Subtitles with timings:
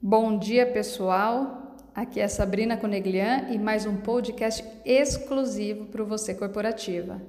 [0.00, 1.76] Bom dia, pessoal.
[1.94, 7.20] Aqui é Sabrina Coneglian e mais um podcast exclusivo para você corporativa.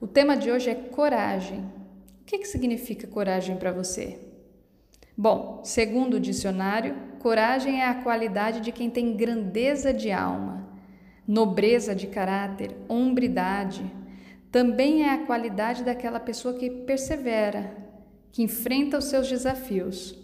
[0.00, 1.60] O tema de hoje é coragem.
[2.20, 4.18] O que, que significa coragem para você?
[5.16, 10.68] Bom, segundo o dicionário, coragem é a qualidade de quem tem grandeza de alma,
[11.28, 13.84] nobreza de caráter, hombridade.
[14.56, 17.76] Também é a qualidade daquela pessoa que persevera,
[18.32, 20.18] que enfrenta os seus desafios.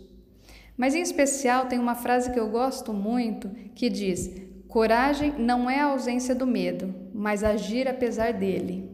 [0.75, 4.35] Mas em especial tem uma frase que eu gosto muito que diz:
[4.69, 8.91] coragem não é a ausência do medo, mas agir apesar dele.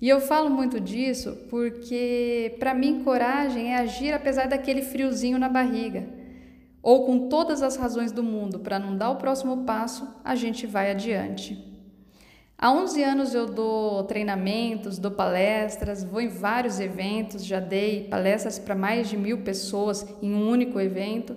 [0.00, 5.48] E eu falo muito disso porque, para mim, coragem é agir apesar daquele friozinho na
[5.48, 6.08] barriga.
[6.80, 10.64] Ou com todas as razões do mundo para não dar o próximo passo, a gente
[10.64, 11.69] vai adiante.
[12.62, 18.58] Há 11 anos eu dou treinamentos, dou palestras, vou em vários eventos, já dei palestras
[18.58, 21.34] para mais de mil pessoas em um único evento.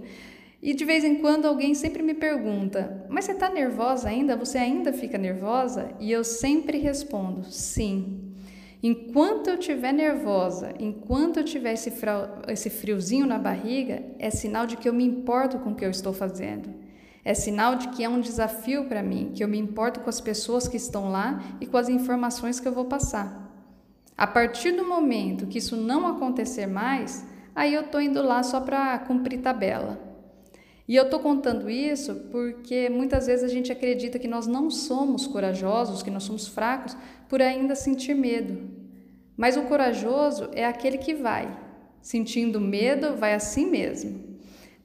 [0.62, 4.36] E de vez em quando alguém sempre me pergunta: Mas você está nervosa ainda?
[4.36, 5.92] Você ainda fica nervosa?
[5.98, 8.34] E eu sempre respondo: Sim.
[8.84, 14.90] Enquanto eu estiver nervosa, enquanto eu tiver esse, friozinho na barriga, é sinal de que
[14.90, 16.83] eu me importo com o que eu estou fazendo.
[17.26, 20.20] É sinal de que é um desafio para mim, que eu me importo com as
[20.20, 23.44] pessoas que estão lá e com as informações que eu vou passar.
[24.18, 28.60] A partir do momento que isso não acontecer mais, aí eu estou indo lá só
[28.60, 30.00] para cumprir tabela.
[30.86, 35.26] E eu estou contando isso porque muitas vezes a gente acredita que nós não somos
[35.26, 36.96] corajosos, que nós somos fracos,
[37.30, 38.70] por ainda sentir medo.
[39.38, 41.58] Mas o corajoso é aquele que vai.
[42.02, 44.33] Sentindo medo, vai assim mesmo.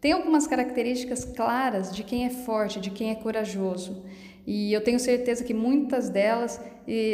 [0.01, 4.05] Tem algumas características claras de quem é forte, de quem é corajoso.
[4.47, 6.61] E eu tenho certeza que muitas delas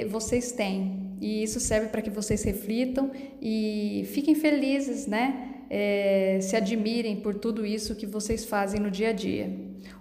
[0.08, 1.16] vocês têm.
[1.20, 5.50] E isso serve para que vocês reflitam e fiquem felizes, né?
[5.70, 9.50] É, se admirem por tudo isso que vocês fazem no dia a dia.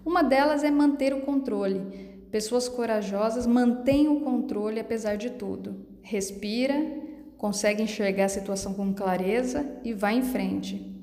[0.06, 1.82] Uma delas é manter o controle.
[2.30, 5.86] Pessoas corajosas mantêm o controle apesar de tudo.
[6.02, 6.76] Respira,
[7.38, 10.94] consegue enxergar a situação com clareza e vai em frente.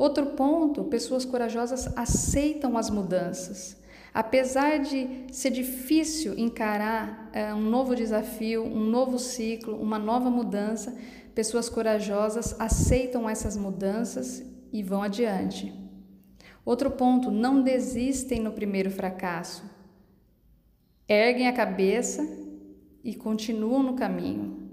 [0.00, 3.76] Outro ponto: pessoas corajosas aceitam as mudanças.
[4.14, 10.96] Apesar de ser difícil encarar é, um novo desafio, um novo ciclo, uma nova mudança,
[11.34, 15.70] pessoas corajosas aceitam essas mudanças e vão adiante.
[16.64, 19.62] Outro ponto: não desistem no primeiro fracasso.
[21.06, 22.26] Erguem a cabeça
[23.04, 24.70] e continuam no caminho.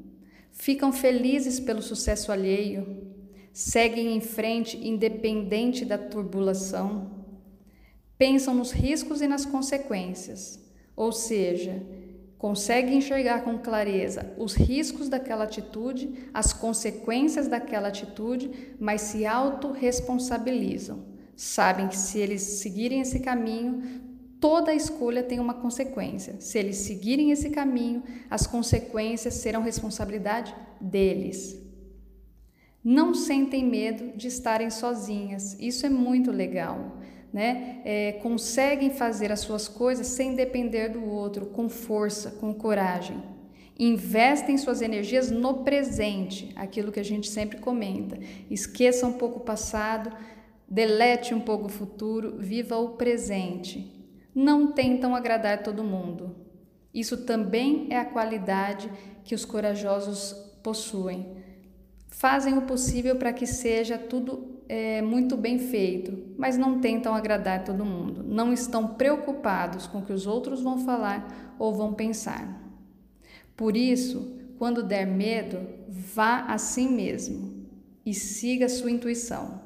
[0.54, 3.07] Ficam felizes pelo sucesso alheio,
[3.58, 7.10] seguem em frente independente da turbulação,
[8.16, 10.64] pensam nos riscos e nas consequências,
[10.96, 11.82] ou seja,
[12.38, 21.06] conseguem enxergar com clareza os riscos daquela atitude, as consequências daquela atitude, mas se autorresponsabilizam.
[21.36, 23.82] Sabem que se eles seguirem esse caminho,
[24.40, 26.36] toda escolha tem uma consequência.
[26.40, 31.66] Se eles seguirem esse caminho, as consequências serão responsabilidade deles
[32.90, 35.58] não sentem medo de estarem sozinhas.
[35.60, 36.96] Isso é muito legal.
[37.34, 37.82] Né?
[37.84, 43.22] É, conseguem fazer as suas coisas sem depender do outro, com força, com coragem.
[43.78, 48.18] Investem suas energias no presente, aquilo que a gente sempre comenta.
[48.50, 50.16] Esqueça um pouco o passado,
[50.66, 54.18] delete um pouco o futuro, viva o presente.
[54.34, 56.38] Não tentam agradar todo mundo.
[56.94, 58.90] Isso também é a qualidade
[59.26, 60.32] que os corajosos
[60.64, 61.36] possuem
[62.10, 67.64] fazem o possível para que seja tudo é, muito bem feito, mas não tentam agradar
[67.64, 72.62] todo mundo, não estão preocupados com o que os outros vão falar ou vão pensar.
[73.56, 77.66] Por isso, quando der medo, vá assim mesmo
[78.06, 79.62] e siga sua intuição.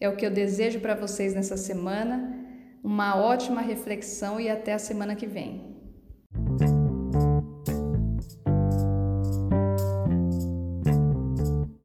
[0.00, 2.34] É o que eu desejo para vocês nessa semana.
[2.82, 5.75] Uma ótima reflexão e até a semana que vem.